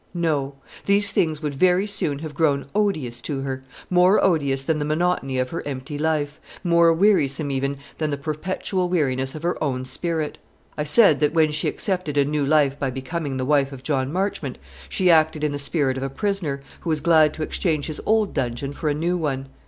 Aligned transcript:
No; 0.15 0.55
these 0.87 1.11
things 1.11 1.43
would 1.43 1.53
very 1.53 1.85
soon 1.85 2.17
have 2.25 2.33
grown 2.33 2.65
odious 2.73 3.21
to 3.21 3.41
her 3.41 3.63
more 3.87 4.19
odious 4.25 4.63
than 4.63 4.79
the 4.79 4.83
monotony 4.83 5.37
of 5.37 5.51
her 5.51 5.61
empty 5.63 5.99
life, 5.99 6.39
more 6.63 6.91
wearisome 6.91 7.51
even 7.51 7.77
than 7.99 8.09
the 8.09 8.17
perpetual 8.17 8.89
weariness 8.89 9.35
of 9.35 9.43
her 9.43 9.63
own 9.63 9.85
spirit. 9.85 10.39
I 10.75 10.85
said, 10.85 11.19
that 11.19 11.35
when 11.35 11.51
she 11.51 11.67
accepted 11.67 12.17
a 12.17 12.25
new 12.25 12.43
life 12.47 12.79
by 12.79 12.89
becoming 12.89 13.37
the 13.37 13.45
wife 13.45 13.71
of 13.71 13.83
John 13.83 14.11
Marchmont, 14.11 14.57
she 14.89 15.11
acted 15.11 15.43
in 15.43 15.51
the 15.51 15.59
spirit 15.59 15.97
of 15.97 16.03
a 16.03 16.09
prisoner, 16.09 16.63
who 16.79 16.89
is 16.89 16.99
glad 16.99 17.31
to 17.35 17.43
exchange 17.43 17.85
his 17.85 18.01
old 18.03 18.33
dungeon 18.33 18.73
for 18.73 18.89
a 18.89 18.95
new 18.95 19.19
one. 19.19 19.49